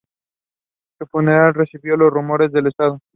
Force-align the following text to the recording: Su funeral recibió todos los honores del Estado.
Su 0.97 1.05
funeral 1.05 1.53
recibió 1.53 1.93
todos 1.95 2.11
los 2.13 2.23
honores 2.23 2.51
del 2.51 2.65
Estado. 2.65 3.01